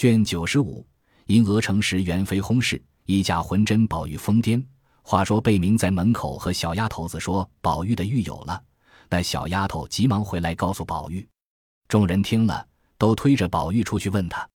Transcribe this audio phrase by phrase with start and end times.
[0.00, 0.82] 卷九十五，
[1.26, 4.64] 因鹅城时元妃薨逝，一家浑真宝玉疯癫。
[5.02, 8.64] 话说贝明在门口和小丫头子说宝玉的玉有了，
[9.10, 11.28] 那小丫头急忙回来告诉宝玉。
[11.86, 12.66] 众人听了，
[12.96, 14.48] 都推着宝玉出去问他。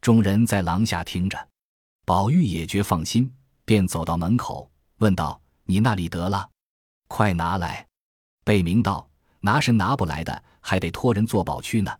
[0.00, 1.48] 众人在廊下听着，
[2.04, 3.28] 宝玉也觉放心，
[3.64, 6.48] 便走到门口问道：“你那里得了？
[7.08, 7.84] 快拿来！”
[8.46, 9.10] 贝明道
[9.42, 11.92] ：“拿是拿不来的，还得托人做宝去呢。”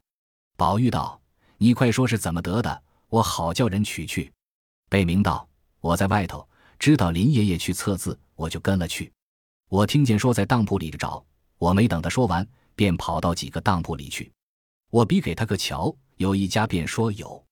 [0.56, 1.20] 宝玉道
[1.58, 2.83] ：“你快说是怎么得的，
[3.14, 4.32] 我好叫人取去。”
[4.90, 5.48] 贝明道
[5.80, 6.48] ：“我在外头
[6.80, 9.12] 知道林爷爷去测字，我就跟了去。
[9.68, 11.24] 我听见说在当铺里找，
[11.58, 14.32] 我没等他说完，便跑到几个当铺里去。
[14.90, 17.44] 我比给他个瞧，有一家便说有。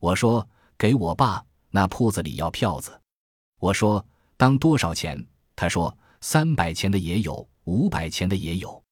[0.00, 2.98] 我说给我爸那铺子里要票子。
[3.60, 4.04] 我说
[4.36, 5.24] 当多少钱？
[5.54, 8.82] 他说三百钱的也有，五百钱的也有。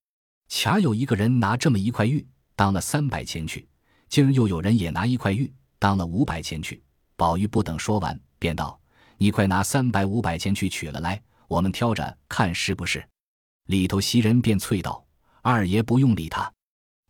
[0.48, 3.66] 恰有一个人拿这么一块玉当了三百钱去，
[4.08, 6.80] 今儿又有人也拿一块玉当了五百钱去。
[7.16, 8.78] 宝玉不等说完，便道
[9.18, 13.04] ：“你快拿三百五百钱去取了来，我们挑着看是不是。”
[13.66, 15.04] 里头袭人便啐道
[15.42, 16.52] ：“二爷不用理他。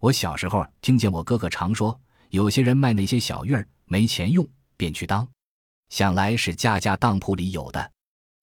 [0.00, 5.27] 我小时候听见我哥哥常说，有些人卖那些小玉儿。”没钱用，便去当，
[5.88, 7.90] 想来是家家当铺里有的。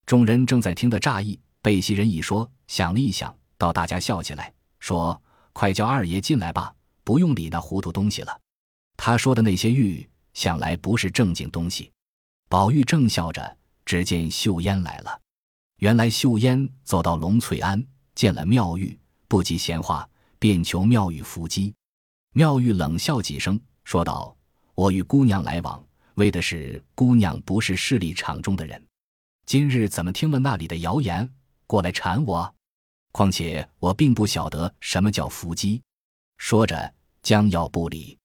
[0.05, 5.21] 众人正在听得诧异，被袭人一说，想了一想，到大家笑起来，说
[5.53, 6.75] ：“快叫二爷进来吧，
[7.05, 8.41] 不用理那糊涂东西了。”
[8.97, 10.05] 他说的那些玉，
[10.37, 11.91] 想来不是正经东西。
[12.47, 15.19] 宝玉正笑着，只见秀烟来了。
[15.77, 18.95] 原来秀烟走到龙翠庵，见了妙玉，
[19.27, 21.73] 不及闲话，便求妙玉伏击。
[22.35, 24.31] 妙玉冷笑几声，说道。
[24.75, 28.79] 我与姑娘来往，为的是姑娘不是势力场中的人。
[29.47, 31.27] 今日怎么听了那里的谣言，
[31.65, 32.53] 过来缠我？
[33.11, 35.81] 况且我并不晓得什么叫伏击。
[36.37, 36.93] 说着，
[37.23, 38.15] 将要不理。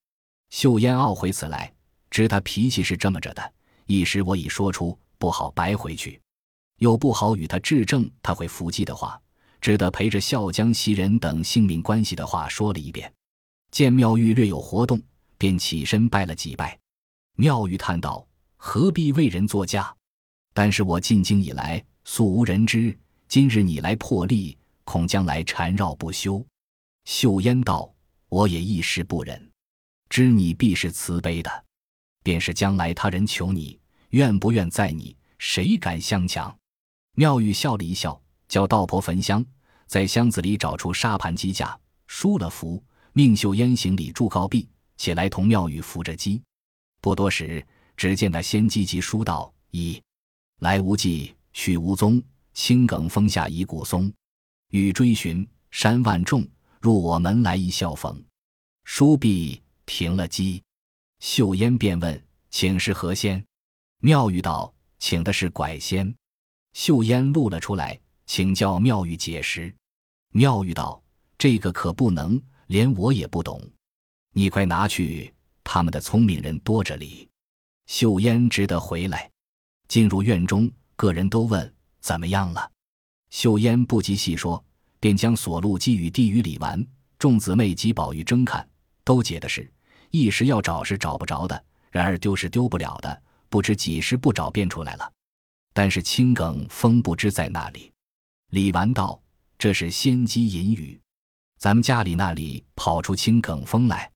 [0.51, 1.72] 秀烟懊悔此来，
[2.13, 3.53] 知他脾气是这么着的。
[3.87, 6.21] 一时我已说出，不好白回去，
[6.79, 9.21] 又不好与他质证他会伏击的话，
[9.61, 13.13] 只得陪着笑将袭人等性命关系的话说了一遍。
[13.73, 15.03] 见妙玉略有活动。
[15.39, 16.79] 便起身拜了几拜，
[17.35, 18.25] 妙玉叹道
[18.57, 19.93] ：“何必为人作嫁？
[20.55, 22.97] 但是我进京以来素无人知，
[23.27, 26.47] 今日你来破例，恐将来缠绕不休。”
[27.07, 27.93] 秀烟道
[28.31, 29.51] ：“我也一时不忍，
[30.09, 31.65] 知你必是慈悲的，
[32.23, 33.79] 便是将来他人求你，
[34.11, 36.57] 愿不愿在你，谁敢相强？”
[37.17, 39.45] 妙玉笑了一笑，叫道婆焚香，
[39.87, 44.69] 在箱子里找出沙盘机架，书了符，命秀烟行礼祝告毕。
[44.97, 46.41] 起来，同妙玉扶着鸡。
[47.01, 47.67] 不多时，
[47.97, 50.01] 只见那仙鸡急书道：“一
[50.61, 52.23] 来无迹，去无踪。
[52.55, 54.13] 青梗峰下一古松，
[54.69, 56.47] 欲追寻山万重。
[56.81, 58.23] 入我门来一笑逢。”
[58.85, 60.63] 书毕，停了鸡。
[61.23, 63.43] 秀烟便问：“请是何仙？”
[64.03, 66.13] 妙玉道：“请的是拐仙。”
[66.75, 67.97] 秀烟露了出来，
[68.27, 69.73] 请教妙玉解释。
[70.33, 71.01] 妙玉道
[71.39, 73.63] ：“这个可不能，连我也不懂。”
[74.35, 77.29] 你快拿去，他们的聪明人多着哩。
[77.87, 79.31] 秀烟只得回来，
[79.87, 82.69] 进入院中，个人都问怎么样了。
[83.31, 84.63] 秀烟不及细说，
[84.99, 86.85] 便将所录寄与地狱里完。
[87.17, 88.69] 众姊妹及宝玉争看，
[89.05, 89.73] 都解的是：
[90.13, 95.13] 一时要找是找不着的，然而丢是丢不了的，不知几时不找便出来了。
[95.73, 97.91] 但是青埂峰不知在哪里。
[98.51, 99.19] 李纨道
[99.59, 101.01] ：“这是仙机隐语，
[101.59, 104.11] 咱们家里那里跑出青埂峰来。”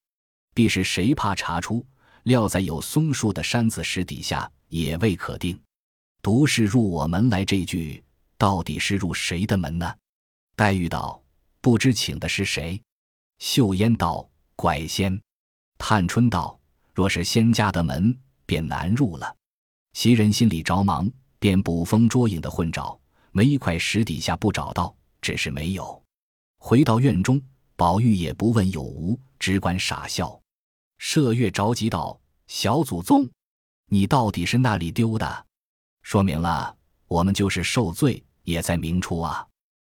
[0.55, 1.85] 必是谁怕查出？
[2.25, 5.59] 料在有松树的山子石底下，也未可定。
[6.21, 8.05] 独是入我门来这句，
[8.37, 9.95] 到底是入谁的门呢？
[10.57, 11.23] 黛玉道
[11.63, 12.79] ：“不知请的是谁？”
[13.39, 15.19] 秀烟道：“拐仙。”
[15.79, 16.59] 探春道
[16.95, 19.35] ：“若是仙家的门，便难入了。”
[19.95, 22.99] 袭人心里着忙，便捕风捉影的混找，
[23.33, 26.03] 没一块石底下不找到，只是没有。
[26.59, 27.41] 回到院中，
[27.77, 30.39] 宝玉也不问有无，只管傻笑。
[30.99, 33.29] 麝月着急道：“小祖宗，
[33.89, 35.47] 你到底是那里丢的？
[36.03, 36.77] 说明了，
[37.07, 39.47] 我们就是受罪，也在明处啊。”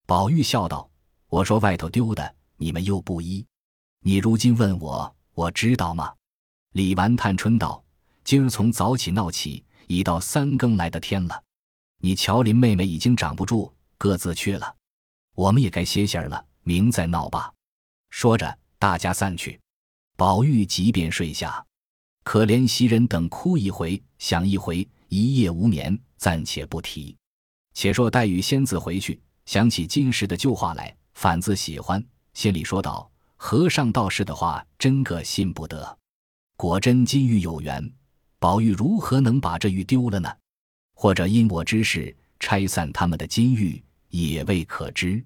[0.08, 0.90] 宝玉笑道
[1.30, 3.46] ：“我说外头丢的，你们又不依。
[4.02, 6.12] 你如今问我，我知道吗？”
[6.74, 7.84] 李纨、探春道
[8.26, 11.44] ：“今儿从早起闹起，已到三更来的天了。
[12.00, 14.76] 你乔林妹妹已经长不住，各自去了，
[15.36, 17.54] 我们也该歇歇了，明再闹吧。”
[18.10, 19.60] 说着，大家散去。
[20.16, 21.64] 宝玉即便睡下，
[22.24, 27.16] 可怜袭人等哭一回，想一回，一夜无眠，暂且不提。
[27.76, 33.08] 且说黛玉仙子回去，想起今时的旧话来，反自喜欢，心里说道
[33.38, 35.98] ：“和尚道士的话，真个信不得。
[36.58, 37.94] 果真金玉有缘，
[38.40, 40.30] 宝玉如何能把这玉丢了呢？
[40.96, 45.24] 或者因我之事拆散他们的金玉，也未可知。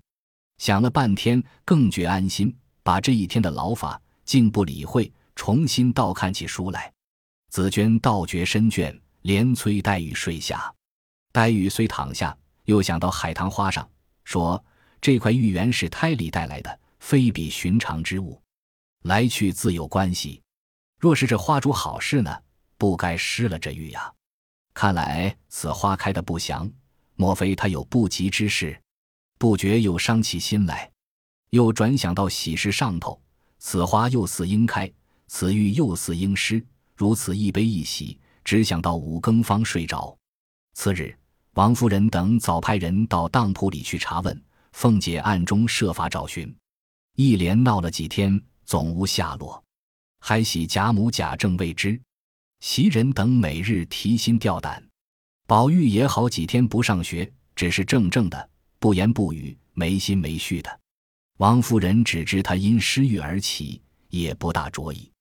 [0.58, 2.54] 想了半天，更觉安心，
[2.84, 6.92] 把这一天的劳法竟不理会，重新倒看起书来。
[7.50, 10.72] 紫娟倒觉深倦，连催黛玉睡下。
[11.32, 13.90] 黛玉虽躺下，又想到海棠花上，
[14.26, 14.62] 说
[15.00, 18.42] 这块玉原是胎里带来的，非比寻常之物，
[19.04, 20.42] 来去自有关系。
[20.98, 22.34] 若是这花主好事呢，
[22.78, 24.10] 不该失了这玉呀。
[24.74, 26.72] 看来此花开的不祥，
[27.16, 28.80] 莫非他有不吉之事？
[29.40, 30.90] 不觉又伤起心来，
[31.50, 33.20] 又转想到喜事上头，
[33.58, 34.90] 此花又似应开，
[35.28, 36.64] 此玉又似应失，
[36.96, 40.16] 如此一悲一喜，只想到五更方睡着。
[40.76, 41.18] 次日，
[41.56, 44.42] 王夫人等早派人到当铺里去查问，
[44.74, 46.56] 凤姐暗中设法找寻，
[47.16, 49.64] 一连闹了几天，总无下落，
[50.20, 52.00] 还喜贾母、贾政未知。
[52.62, 54.82] 袭人等每日提心吊胆，
[55.48, 58.50] 宝玉也好几天不上学，只是怔怔的，
[58.80, 60.80] 不言不语，没心没绪的。
[61.38, 65.12] 王夫人只知他因失玉而起，也不大着意。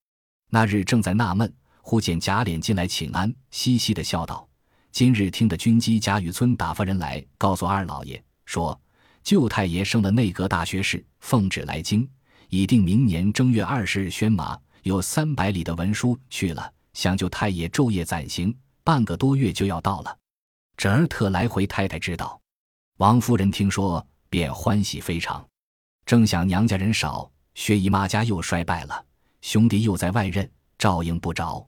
[0.51, 1.51] 那日正在纳闷，
[1.81, 4.47] 忽见贾琏进来请安，嘻嘻的笑道
[4.93, 8.79] ：“今日听得军机贾雨村打发人来告诉二老爷，说
[9.23, 12.09] 舅太爷升了内阁大学士，奉旨来京，
[12.49, 18.53] 已定明年正月二十日宣马，有三百里的文书去了。”想舅太爷昼夜暂行，
[18.83, 20.19] 半个多月就要到了。
[20.77, 22.41] 侄儿特来回太太知道。
[22.97, 25.47] 王夫人听说，便欢喜非常。
[26.05, 29.05] 正想娘家人少，薛姨妈家又衰败了，
[29.41, 31.65] 兄弟又在外任，照应不着。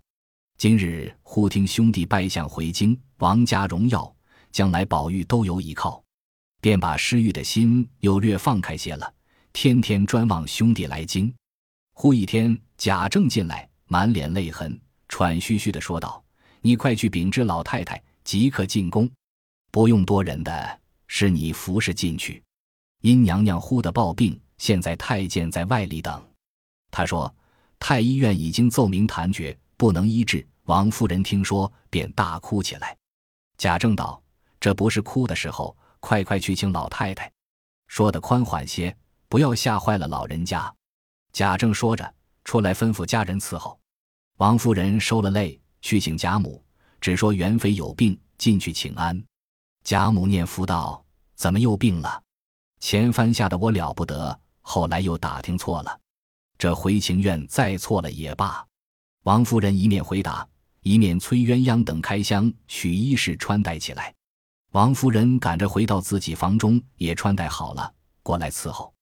[0.59, 4.13] 今日忽听兄弟拜相回京，王家荣耀，
[4.51, 6.02] 将来宝玉都有依靠，
[6.63, 9.13] 便把失玉的心又略放开些了，
[9.53, 11.35] 天天专望兄弟来京。
[11.93, 14.81] 忽一天，贾政进来，满脸泪痕。
[15.09, 16.23] 喘吁吁的说道
[16.63, 19.11] ：“你快去禀知老太太，即刻进宫，
[19.73, 22.41] 不用多人的，是你服侍进去。
[23.01, 26.25] 因娘娘忽的暴病，现在太监在外里等。
[26.93, 27.35] 他说
[27.81, 30.47] 太医院已经奏明弹决，不能医治。
[30.67, 32.97] 王夫人听说，便大哭起来。
[33.59, 34.23] 贾政道：
[34.61, 37.31] 这不是哭的时候，快快去请老太太。
[37.87, 38.95] 说的宽缓些，
[39.29, 40.71] 不要吓坏了老人家。
[41.33, 42.13] 贾政说着，
[42.45, 43.79] 出来吩咐家人伺候。”
[44.39, 46.63] 王夫人收了泪，去请贾母，
[47.01, 49.23] 只说元妃有病，进去请安。
[49.85, 51.05] 贾母念福道
[51.37, 52.21] ：“怎么又病了？
[52.81, 56.01] 前番吓得我了不得，后来又打听错了，
[56.59, 58.67] 这回情愿再错了也罢。”
[59.23, 60.49] 王夫人一面回答，
[60.81, 64.13] 一面催鸳鸯等开箱取衣饰穿戴起来。
[64.73, 67.93] 王夫人赶着回到自己房中，也穿戴好了，
[68.23, 68.93] 过来伺候。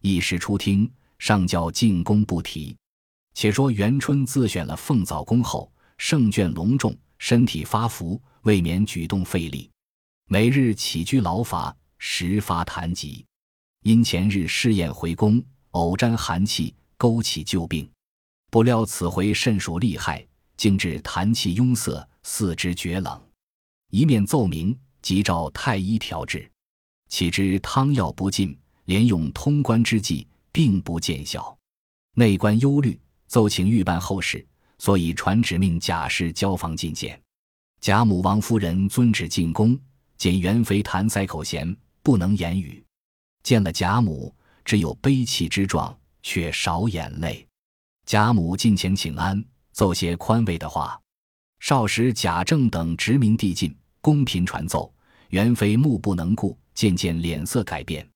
[0.00, 2.76] 一时出厅，上叫进宫不提。
[3.32, 9.70] 且说元春自选了凤藻宫后，圣眷隆重，身体发福，未免举动费力，
[10.26, 13.24] 每日起居劳乏，时发痰疾。
[13.84, 15.40] 因前日试验回宫，
[15.70, 17.88] 偶沾寒气，勾起旧病，
[18.50, 20.26] 不料此回甚属厉害，
[20.56, 23.22] 竟致痰气壅塞，四肢厥冷。
[23.90, 26.50] 一面奏明，即召太医调治，
[27.08, 28.56] 岂知汤药不进，
[28.86, 31.54] 连用通关之计，并不见效。
[32.14, 32.98] 内官忧虑。
[33.28, 34.46] 奏请预办后事，
[34.76, 37.18] 所以传旨命贾氏交房觐见。
[37.80, 39.74] 贾母、王夫人遵旨进宫，
[40.18, 42.84] 见元妃痰塞口咸，不能言语。
[43.42, 44.34] 见了贾母，
[44.66, 47.48] 只有悲泣之状，却少眼泪。
[48.04, 49.42] 贾母近前请安，
[49.72, 51.00] 奏些宽慰的话。
[51.60, 54.92] 少时贾政等殖民递进，宫嫔传奏，
[55.28, 58.06] 元妃目不能顾，渐渐脸色改变。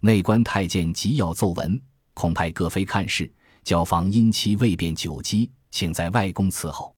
[0.00, 1.78] 内官太监急要奏文，
[2.14, 3.30] 恐派各妃看事。
[3.62, 6.94] 教坊因其未便久积，请在外宫伺候。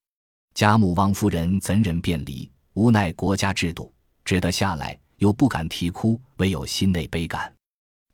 [0.54, 2.48] 贾母、王夫人怎忍便离？
[2.74, 3.92] 无奈国家制度，
[4.24, 7.52] 只得下来，又不敢啼哭，唯有心内悲感。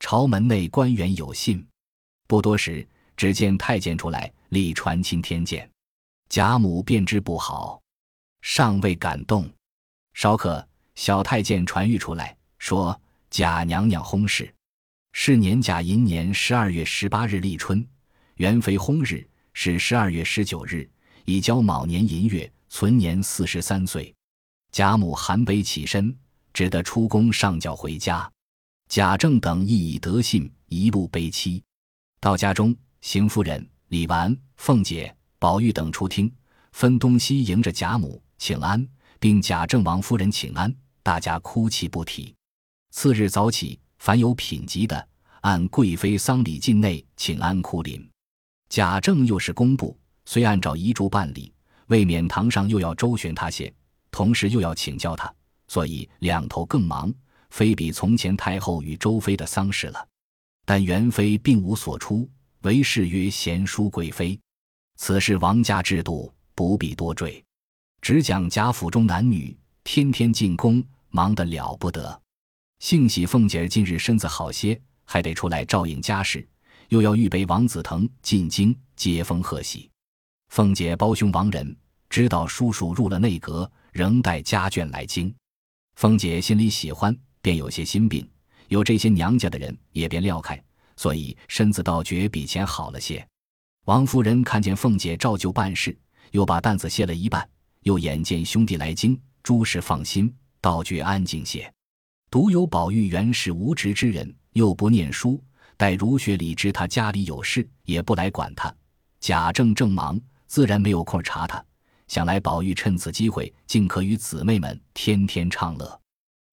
[0.01, 1.67] 朝门内官员有信，
[2.27, 5.69] 不多时，只见太监出来，立传亲天监。
[6.31, 7.83] 贾母便知不好，
[8.41, 9.47] 尚未感动。
[10.15, 12.99] 稍可，小太监传谕出来，说
[13.31, 14.55] 贾娘娘薨逝，
[15.13, 17.87] 是年甲寅年十二月十八日立春。
[18.37, 20.89] 元妃薨日是十二月十九日，
[21.25, 24.15] 已交卯年寅月，存年四十三岁。
[24.71, 26.17] 贾母含悲起身，
[26.53, 28.31] 只得出宫上轿回家。
[28.89, 31.63] 贾政等亦已得信，一路悲戚。
[32.21, 36.33] 到家中，邢夫人、李纨、凤姐、宝玉等出厅，
[36.73, 38.87] 分东西迎着贾母请安，
[39.25, 40.71] 并贾政、王夫人请安，
[41.03, 42.35] 大家哭泣不提。
[42.91, 45.09] 次日早起，凡有品级的，
[45.41, 48.07] 按贵妃丧礼进内请安哭临。
[48.69, 51.51] 贾政又是工部，虽按照遗嘱办理，
[51.87, 53.73] 未免堂上又要周旋他些，
[54.11, 55.35] 同时又要请教他，
[55.69, 57.11] 所以两头更忙，
[57.49, 60.07] 非比从前太后与周妃的丧事了。
[60.67, 62.29] 但元妃并无所出，
[62.61, 64.39] 唯是曰贤淑贵妃。
[64.97, 67.43] 此事王家制度，不必多赘，
[68.05, 72.21] 只讲贾府中男女天天进宫，忙得了不得。
[72.81, 76.47] 幸喜凤姐儿近日身子好些，还得出来照应家事，
[76.91, 79.91] 又要预备王子腾进京接风贺喜。
[80.49, 81.75] 凤姐胞兄王仁
[82.11, 85.35] 知道叔叔入了内阁，仍带家眷来京。
[85.97, 88.29] 凤姐心里喜欢，便有些心病。
[88.69, 90.63] 有这些娘家的人，也便撂开，
[90.99, 93.27] 所以身子倒觉比前好了些。
[93.87, 95.99] 王夫人看见凤姐照旧办事，
[96.33, 97.49] 又把担子卸了一半，
[97.85, 101.73] 又眼见兄弟来京，诸事放心，倒觉安静些。
[102.31, 105.43] 独有宝玉原是无职之人，又不念书，
[105.77, 108.75] 待儒学里知他家里有事，也不来管他。
[109.21, 111.65] 贾政正忙，自然没有空查他。
[112.09, 116.01] 想来宝玉趁此机会，竟可与姊妹们天天畅乐。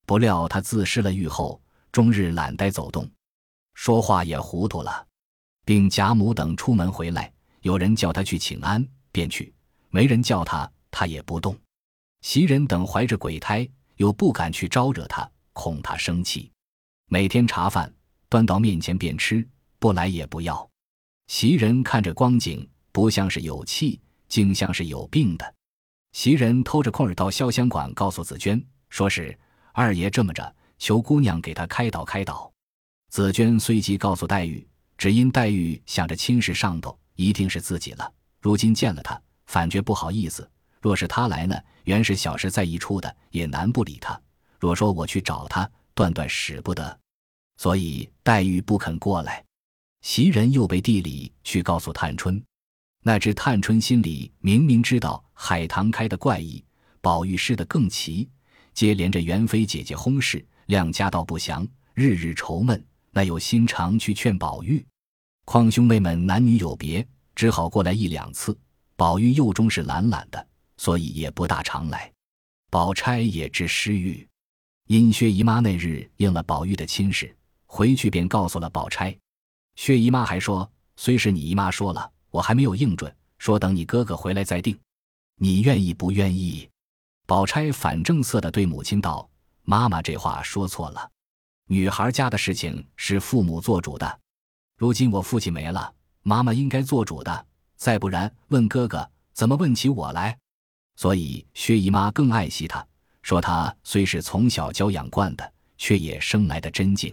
[0.06, 1.62] 不料他自失了玉后。
[1.92, 3.06] 终日懒呆走动，
[3.74, 5.06] 说话也糊涂了，
[5.66, 7.30] 并贾母等出门回来，
[7.64, 9.52] 有人叫他去请安，便去；
[9.90, 11.58] 没人叫他，他也不动。
[12.22, 16.52] 袭人等怀着鬼胎，又不敢去招惹他，恐他生气。
[17.08, 17.92] 每天茶饭
[18.30, 19.48] 端到面前便吃，
[19.80, 20.70] 不来也不要。
[21.28, 25.56] 袭人看着光景，不像是有气，竟像是有病的。
[26.12, 29.36] 袭人偷着空儿到潇湘馆告诉紫娟，说是
[29.74, 30.56] 二爷这么着。
[30.78, 32.52] 求姑娘给他开导开导。
[33.10, 34.68] 紫娟随即告诉黛玉，
[34.98, 40.51] 只因黛玉想着亲事上头一定是自己了，如今见了他，反觉不好意思。
[40.82, 44.20] 若是他来呢，原是小事在一处的，也难不理他。
[44.60, 47.00] 若说我去找他，断断使不得，
[47.58, 49.44] 所以黛玉不肯过来。
[50.02, 52.44] 袭人又被地里去告诉探春，
[53.04, 56.64] 那只探春心里明明知道海棠开的怪异，
[57.00, 58.28] 宝玉失的更奇，
[58.74, 60.44] 接连着元妃姐姐轰事。
[60.68, 64.86] 两家道不祥，日日愁闷，那有心肠去劝宝玉？
[65.44, 68.58] 况兄妹们男女有别，只好过来一两次。
[68.96, 70.48] 宝玉又终是懒懒的，
[70.82, 72.12] 所以也不大常来。
[72.72, 74.28] 宝钗也知失玉，
[74.88, 79.16] 因薛姨妈那日应了宝玉的亲事，回去便告诉了宝钗。
[79.76, 84.76] 薛姨妈还说：“虽是你姨妈说了，我还没有应准，说等你哥哥回来再定。
[85.36, 86.68] 你愿意不愿意？”
[87.28, 89.30] 宝钗反正色的对母亲道。
[89.62, 91.12] 妈妈这话说错了，
[91.68, 94.20] 女孩家的事情是父母做主的。
[94.78, 97.46] 如今我父亲没了，妈妈应该做主的。
[97.76, 100.36] 再不然，问哥哥怎么问起我来？
[101.02, 102.86] 所以薛姨妈更爱惜他，
[103.24, 107.12] 说他虽是从小娇养惯的，却也生来的真静。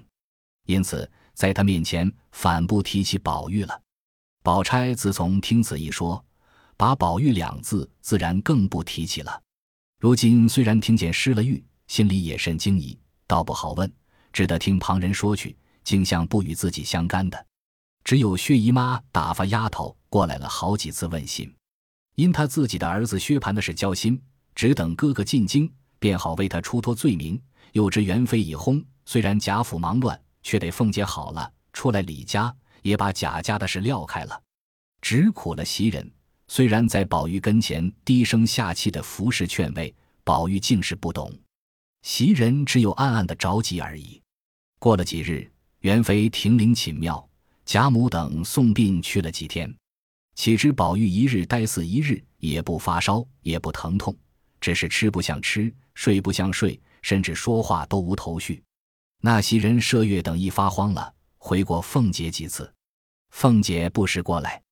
[0.66, 3.80] 因此，在他面前反不提起宝玉了。
[4.42, 6.22] 宝钗自从听此一说，
[6.76, 9.40] 把宝玉两字自然更不提起了。
[9.98, 11.64] 如今虽然听见失了玉。
[11.86, 12.94] 心里也甚惊疑，
[13.26, 13.90] 倒不好问，
[14.34, 17.46] 只得听旁人说去，竟像不与自己相干的。
[18.04, 21.50] 只有薛姨妈打发丫头过来了好几次问信，
[22.18, 24.20] 因他自己的儿子薛蟠的事交心，
[24.52, 25.70] 只等哥哥进京，
[26.00, 27.40] 便好为他出脱罪名。
[27.74, 34.42] 又知元妃已薨，虽然贾府忙乱，却得凤姐好了出来李家，也把贾家的事撂开了，
[35.00, 36.10] 只苦了袭人。
[36.48, 39.94] 虽然在宝玉跟前低声下气的服侍劝慰，
[40.24, 41.32] 宝玉竟是不懂。
[42.02, 44.20] 袭人只有暗暗的着急而已。
[44.80, 45.48] 过了几日，
[45.82, 47.28] 元妃停灵寝庙，
[47.64, 49.72] 贾母等送殡去了几天。
[50.38, 54.16] 岂知宝玉一日呆似一日，也不发烧，也不疼痛，
[54.60, 58.62] 只是吃不想吃，睡不想睡，甚至说话都无头绪。
[59.20, 62.72] 那袭人、麝月等一发慌了，回过凤姐几次，
[63.30, 64.62] 凤姐不时过来。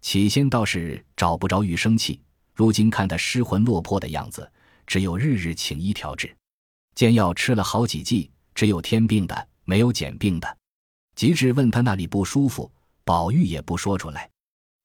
[0.00, 2.22] 起先倒是找不着玉生气，
[2.54, 4.50] 如今看他失魂落魄的样子，
[4.86, 6.34] 只有日日请医调治。
[6.94, 10.56] 煎药吃了好几剂，只有添病的，没有减病的。
[11.14, 12.72] 及至问他那里不舒服，
[13.04, 14.30] 宝玉也不说出来。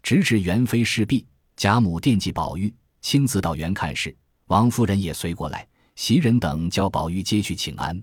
[0.05, 2.71] 直至元妃事毕，贾母惦记宝玉，
[3.01, 4.15] 亲自到园看事。
[4.45, 7.99] 王夫人也随过来，袭人等叫宝玉接去请安。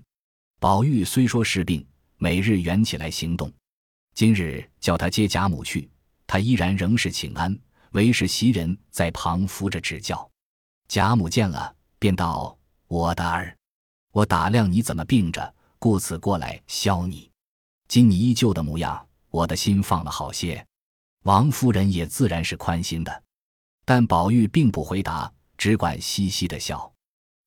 [0.59, 3.49] 宝玉虽说是病，每日圆起来行动。
[4.13, 5.89] 今日叫他接贾母去，
[6.27, 7.57] 他依然仍是请安，
[7.91, 10.29] 唯是袭人在旁扶着指教。
[10.89, 12.53] 贾母见了，便道
[12.89, 13.55] ：“我的儿。”
[14.11, 17.31] 我打量你怎么病着，故此过来消你。
[17.87, 20.67] 今你依旧的模样，我的心放了好些。
[21.23, 23.23] 王夫人也自然是宽心的，
[23.85, 26.91] 但宝玉并不回答，只管嘻嘻的笑。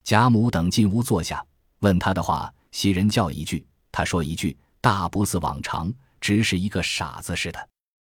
[0.03, 1.45] 贾母等进屋坐下，
[1.81, 5.93] 问他的话，袭人叫一句，他说一句，大不似往常，
[6.23, 7.69] 只是一个傻子似的。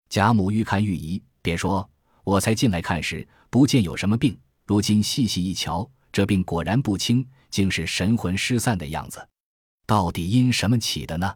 [0.09, 1.87] 贾母愈看愈疑，便说
[2.23, 4.39] ：“我才进来看时，不见有什么病。
[4.65, 9.27] 如今细细一瞧，这病果然不轻，竟是神魂失散的样子。
[9.85, 11.35] 到底因什么起的呢？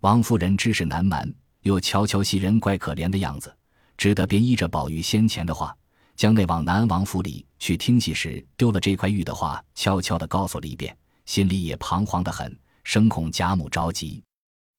[0.00, 1.32] 王夫人知事难瞒，
[1.64, 3.54] 又瞧瞧袭人怪可怜的样子，
[3.98, 5.76] 只得便依着宝玉先前的话，
[6.16, 14.22] 将那往南王府里去听戏时丢了这块玉的话，悄悄地告诉了一遍，心里也彷徨得很，生恐贾母着急，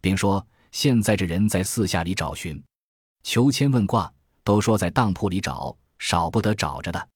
[0.01, 0.43] 并说。
[0.71, 2.61] 现在这人在四下里找寻，
[3.23, 4.11] 求签问卦，
[4.43, 7.07] 都说在当铺里找，少不得找着的。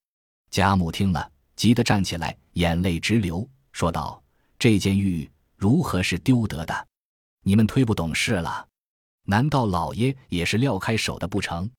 [0.49, 4.23] 贾母听了，急得站起来，眼泪直流，说道
[4.57, 6.87] ：“这件玉如何是丢得的？
[7.43, 8.65] 你们忒不懂事了。
[9.29, 11.69] 难道老爷也是撂开手的不成？”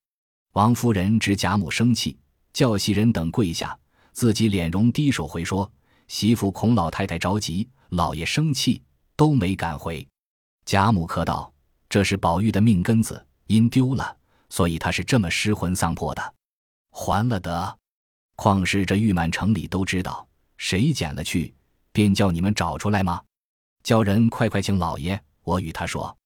[0.54, 2.16] 王夫人知贾母生气，
[2.52, 3.76] 叫袭人等跪下，
[4.12, 5.71] 自己脸容低首回说
[6.07, 8.80] ：“媳妇孔老太太着急，老爷生气，
[9.16, 10.07] 都没敢回。”
[10.64, 11.52] 贾母客道。
[11.88, 14.16] 这是宝玉的命根子，因丢了，
[14.49, 16.35] 所以他是这么失魂丧魄的。
[16.92, 17.76] 还了得！
[18.37, 20.25] 况是这玉满城里都知道，
[20.57, 21.52] 谁捡了去，
[21.90, 23.21] 便叫你们找出来吗？
[23.83, 26.16] 叫人快快请老爷，我与他说。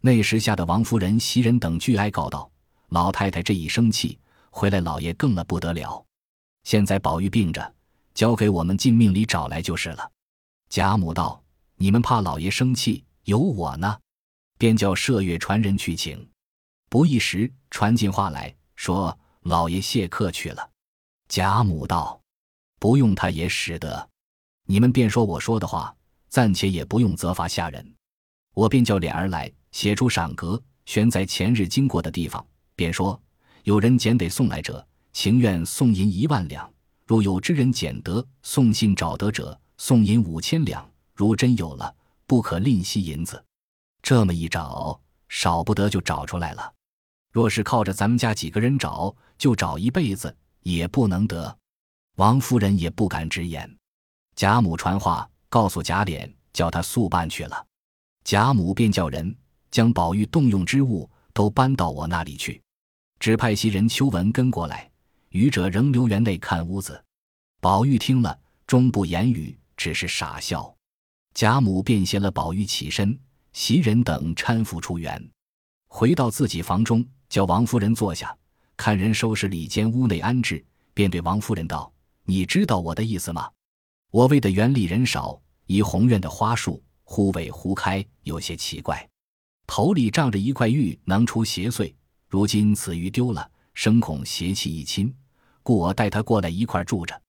[0.00, 2.50] 那时吓得王夫人、袭人等俱哀告道
[2.90, 4.18] ：“老太太这一生气，
[4.50, 6.04] 回来老爷更了不得了。
[6.64, 7.74] 现在宝玉病着，
[8.14, 10.10] 交给我们进命里找来就是了。”
[10.70, 11.42] 贾母道
[11.76, 13.98] ：“你们怕老爷生气，有我呢。”
[14.58, 16.28] 便叫麝月传人去请，
[16.88, 20.70] 不一时传进话来说：“老爷谢客去了。”
[21.28, 22.20] 贾母道
[22.78, 24.08] ：“不用他也使得，
[24.64, 25.94] 你们便说我说的话，
[26.28, 27.94] 暂且也不用责罚下人。
[28.54, 32.44] 我便叫脸儿来写出赏格，悬在前日经过的地方，
[32.74, 33.20] 便说
[33.64, 36.68] 有人捡得送来者，情愿送银一万两；
[37.06, 40.88] 若有知人捡得送信找得者，送银五千两。
[41.14, 41.94] 如真有了，
[42.26, 43.44] 不可吝惜银子。”
[44.00, 46.72] 这么一找，少不得就找出来了。
[47.32, 51.58] 若是靠着咱们家几个人找，就找一辈子也不能得。
[52.16, 53.76] 王夫人也不敢直言。
[54.34, 57.66] 贾母传话告诉贾琏，叫他速办去了。
[58.24, 59.36] 贾母便叫人
[59.70, 62.60] 将宝玉动用之物都搬到我那里去，
[63.18, 64.90] 只派袭人、秋纹跟过来，
[65.30, 67.02] 余者仍留园内看屋子。
[67.60, 70.74] 宝玉听了，终不言语，只是傻笑。
[71.34, 73.18] 贾母便携了宝玉起身。
[73.54, 75.20] 袭人等搀扶出园，
[75.88, 78.36] 回到自己房中，叫王夫人坐下，
[78.76, 81.92] 看人收拾里间屋内安置，便对王夫人道
[82.24, 83.50] ：“你知道我的意思吗？
[84.12, 89.08] 我为的园里人少，怡红院的花树忽萎忽开，有些奇怪。
[89.68, 91.94] 头里仗着一块玉能出邪祟，
[92.26, 95.14] 如今此玉丢了，生恐邪气一侵，
[95.62, 97.20] 故我带他过来一块住着。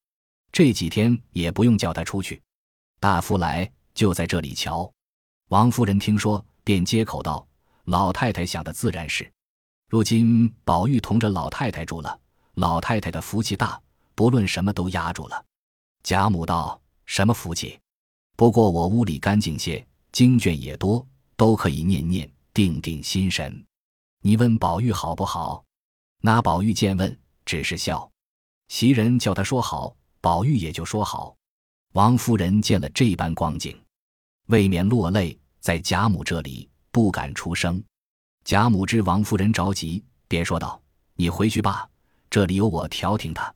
[0.49, 2.41] 这几天也不用叫他出去，
[2.99, 4.89] 大夫来就在这里瞧。”
[5.49, 7.45] 王夫人听说，便接口道
[7.83, 9.29] ：“老太太想的自然是，
[9.89, 12.17] 如今宝玉同着老太太住了，
[12.53, 13.79] 老太太的福气大，
[14.15, 15.45] 不论什么都压住了。”
[16.03, 17.77] 贾母道：“什么福气？
[18.37, 21.05] 不过我屋里干净些，经卷也多，
[21.39, 23.65] 都可以念念，定定心神。
[24.21, 25.63] 你问宝玉好不好？
[26.19, 28.11] 那宝玉见问，只是笑。
[28.67, 31.33] 袭人叫他说好，宝玉也就说好。
[31.93, 33.81] 王夫人见了这般光景。”
[34.47, 37.81] 未免落泪，在贾母这里不敢出声。
[38.43, 40.81] 贾母知王夫人着急，便说道
[41.15, 41.89] ：“你回去吧，
[42.29, 43.53] 这里有我调停他。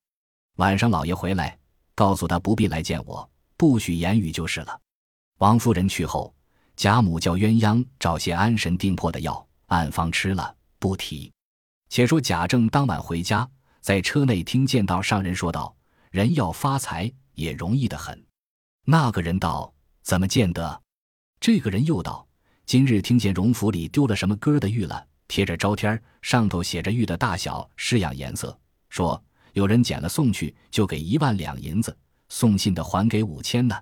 [0.56, 1.60] 晚上老爷回来，
[1.96, 4.80] 告诉他不必来见我，不许言语就是了。”
[5.40, 6.34] 王夫人去后，
[6.76, 11.32] 贾母叫鸳鸯找些安神定魄的药，暗方吃了，不提。
[11.90, 13.48] 且说贾政当晚回家，
[13.80, 15.76] 在车内听见道上人说道
[16.10, 18.22] ：“人要发财也容易得很。”
[18.86, 20.82] 那个人道：“怎么见得？”
[21.40, 22.28] 这个人又道
[22.66, 28.58] ：“今日听见荣府里丢了什么歌的玉了，贴着招贴上头写着玉的大小、式样、颜色，
[28.90, 31.92] 说有人捡了送去，就给一万两银子；
[32.30, 33.80] 送信的还给五千呢。”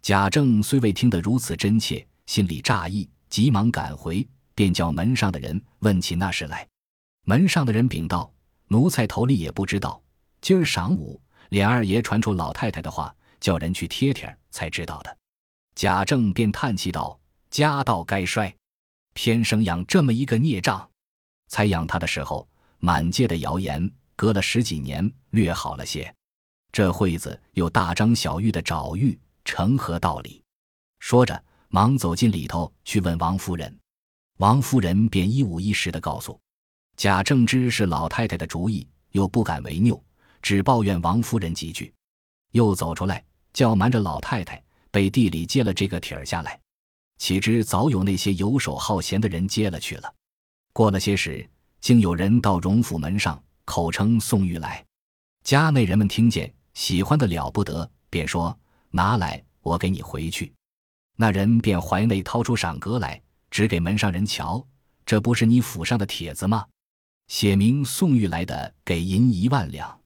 [0.00, 6.66] 贾政虽未听得如此真切，心里诧异，急忙赶回，便叫门上的人问起那事来。
[7.24, 8.32] 门上的人禀道
[8.68, 10.02] ：“奴才头里也不知道，
[10.40, 15.16] 今儿晌午，琏二爷传出老太太的话，叫人去贴贴，才知道的。”
[15.74, 17.18] 贾政便叹气道
[17.50, 18.54] ：“家道该衰，
[19.14, 20.88] 偏生养这么一个孽障。
[21.48, 26.14] 才养他的时候，满街的谣言，隔了十几年，略好了些。
[26.72, 30.42] 这会子又大张小玉的找玉，成何道理？”
[30.98, 31.42] 说着，
[31.74, 33.74] 忙走进里头去问王夫人。
[34.36, 36.38] 王夫人便一五一十的告诉
[36.98, 39.98] 贾政，知是老太太的主意，又不敢违拗，
[40.42, 41.90] 只抱怨王夫人几句，
[42.50, 44.62] 又走出来叫瞒着老太太。
[44.90, 46.60] 背地里接了这个帖儿下来，
[47.16, 50.14] 岂知早有那些游手好闲的人接了去了。
[50.74, 51.48] 过了些时，
[51.80, 54.84] 竟有人到荣府门上口称宋玉来。
[55.42, 58.54] 家内人们听见，喜欢的了不得，便说
[58.92, 60.52] ：“拿来，我给你回去。”
[61.22, 64.66] 那人便怀内掏出赏格来，指给门上人瞧
[65.06, 66.66] ：“这不是你府上的帖子吗？
[67.28, 69.96] 写明宋玉来的，给银一万两。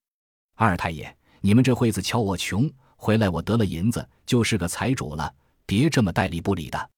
[0.57, 6.91] 二太爷，你们这会子瞧我穷，回来我得了银子，就是个财主了，别这么带理不理的。”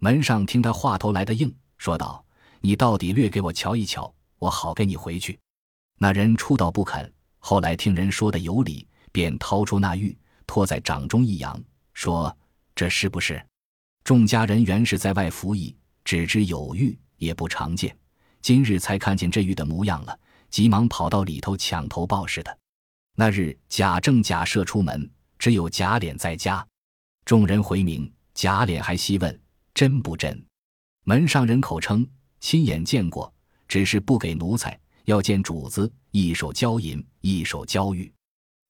[0.00, 2.24] 门上听他话头来的硬，说道
[2.62, 5.38] ：“你到底略给我瞧一瞧，我好给你回去。”
[6.00, 12.34] 那人初道不肯，后来听人说的有理，便掏出那玉，托在掌中一扬，说
[12.74, 13.38] ：“这是不是？”
[14.08, 17.94] 众家人原是在外服役，只知有玉也不常见，
[18.40, 20.18] 今日才看见这玉的模样了，
[20.48, 22.58] 急忙跑到里头抢头报似的。
[23.16, 26.66] 那日贾政、贾赦出门，只有贾琏在家。
[27.26, 29.40] 众人回明，贾琏还细问。
[29.74, 30.42] 真不真？
[31.04, 32.08] 门上人口称
[32.40, 33.30] 亲眼见过，
[33.68, 38.10] 只是不给奴才，要见主子，一手交银，一手交玉。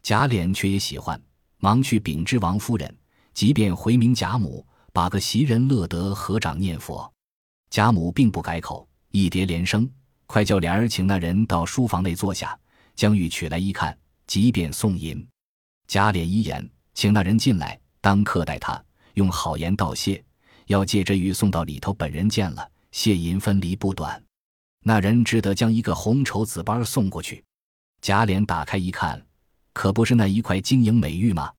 [0.03, 1.23] 贾琏却也喜欢，
[1.59, 2.93] 忙去禀知王夫人，
[3.33, 4.67] 即便回明贾母，
[4.99, 7.09] 把个袭人乐得合掌念佛。
[7.71, 9.89] 贾母并不改口，一叠连声，
[10.27, 12.59] 快叫莲儿请那人到书房内坐下，
[12.97, 15.25] 将玉取来一看，即便送银。
[15.87, 18.85] 贾琏一言，请那人进来，当客待他，
[19.15, 20.21] 用好言道谢。
[20.67, 24.21] 要借这玉送到里头，本人见了，谢银分离不短。
[24.83, 27.45] 那人只得将一个红绸子包送过去。
[28.01, 29.25] 贾琏打开一看，
[29.73, 31.53] 可不是那一块晶莹美玉吗？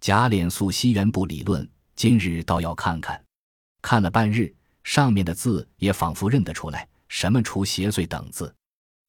[0.00, 3.20] 贾琏素惜缘不理论，今日倒要看看。
[3.82, 4.54] 看了半日，
[4.84, 8.54] 上面的字也仿佛认得出来，什么除邪祟等字。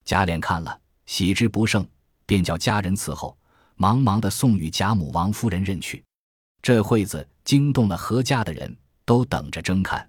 [0.06, 1.88] 贾琏看了，喜之不胜，
[2.26, 3.38] 便叫家人伺候，
[3.76, 6.04] 忙忙的送与贾母、王夫人认去。
[6.62, 8.76] 这会子惊动了何家的人。
[9.08, 10.06] 都等着争看，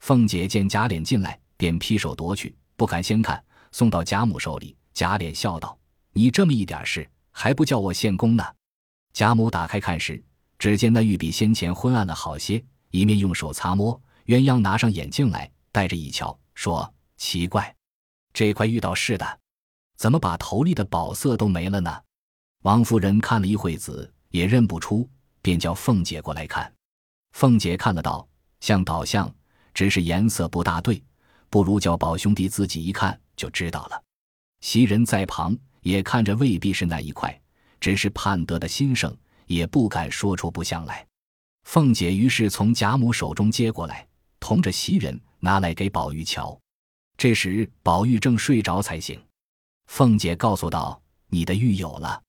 [0.00, 4.76] 凤姐见贾琏进来，便劈手夺去，不敢先看，送到贾母手里。
[4.92, 5.78] 贾琏笑道
[6.12, 8.44] ：“你这么一点事，还不叫我献功呢？”
[9.14, 10.22] 贾母打开看时，
[10.58, 14.00] 只见那玉比先前昏暗了好些，一面用手擦摸。
[14.26, 17.74] 鸳鸯拿上眼镜来，戴着一瞧，说：“奇怪，
[18.32, 19.38] 这块玉倒是的，
[19.96, 22.02] 怎么把头里的宝色都没了呢？”
[22.62, 25.08] 王夫人看了一会子，也认不出，
[25.42, 26.72] 便叫凤姐过来看。
[27.32, 28.26] 凤姐看了道
[28.58, 29.32] ：“像倒像，
[29.72, 31.00] 只是颜色不大对，
[31.48, 34.02] 不如叫宝兄弟自己一看就知道了。”
[34.60, 37.40] 袭人在旁也看着，未必是那一块，
[37.78, 39.16] 只是盼得的心盛，
[39.46, 41.06] 也不敢说出不像来。
[41.64, 44.06] 凤姐于是从贾母手中接过来，
[44.38, 46.56] 同着袭人拿来给宝玉瞧。
[47.16, 49.20] 这时宝玉正睡着才醒，
[49.86, 52.22] 凤姐告诉道：“你的玉有了。”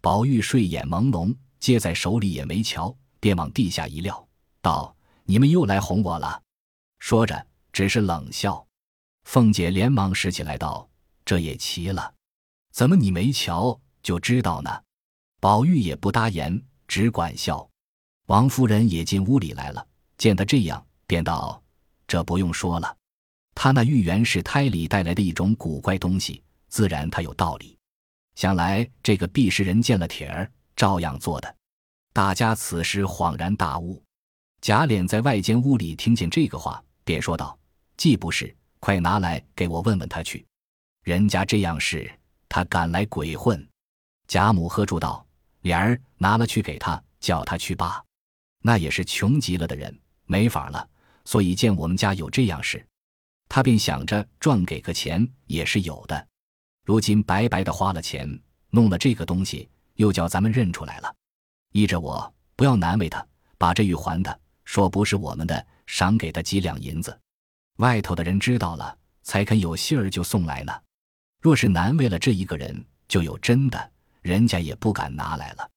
[0.00, 4.26] 宝玉睡眼朦胧，接在手里也没瞧，便往地下一撂。
[4.62, 6.40] 道：“你们又来哄我了。”
[6.98, 8.64] 说着，只是冷笑。
[9.24, 10.88] 凤姐连忙拾起来道
[11.26, 12.14] ：“这也奇了，
[12.72, 14.82] 怎么你没瞧就知道呢？”
[15.40, 17.68] 宝玉也不答言，只管笑。
[18.26, 21.62] 王夫人也进屋里来了，见他这样，便道
[22.06, 22.96] ：“这不用说了，
[23.54, 27.78] 他那玉原是胎里带来的一种古怪东西，自然他有道理。
[28.34, 31.54] 想来这个毕氏人见了帖儿，照样做的。”
[32.12, 34.02] 大家此时恍然大悟。
[34.60, 37.56] 贾琏在外间屋里听见这个话，便说道
[37.96, 40.44] ：“既不是，快拿来给我问问他去。
[41.04, 42.10] 人家这样事，
[42.48, 43.64] 他敢来鬼混？”
[44.26, 45.24] 贾母喝住道
[45.68, 48.02] ：“莲儿拿了去给他，叫他去罢。
[48.62, 50.88] 那也是穷极了的人，没法了，
[51.26, 52.82] 所以见我们家有这样事，
[53.50, 56.26] 他便想着赚给个钱也是有的。
[56.86, 58.26] 如今白白的花了钱，
[58.70, 61.14] 弄了这个东西，又叫咱们认出来了。
[61.72, 63.22] 依着我，不要难为他，
[63.58, 67.18] 把这玉还他。”说不是我们的，赏给他几两银子。
[67.76, 70.72] 外头的人知道了，才肯有信儿就送来呢。
[71.42, 75.70] 若是难为了这一个人，就有真的，人家也不敢拿来了。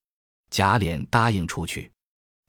[0.49, 1.91] 贾琏答应出去，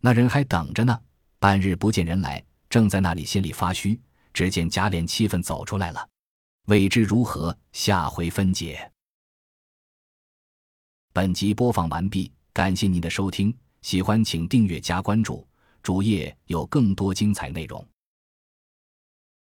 [0.00, 0.98] 那人还等着呢。
[1.38, 4.00] 半日不见人来，正在那里心里发虚。
[4.33, 6.09] 只见贾琏气愤走出来了，
[6.66, 8.90] 未知如何，下回分解。
[11.12, 15.46] 本集播放完毕，感谢您的收听，喜欢请订阅加关注。
[15.83, 17.87] 主页有更多精彩内容。